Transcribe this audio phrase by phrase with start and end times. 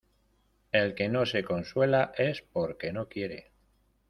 [0.71, 3.51] El que no se consuela es por que no quiere.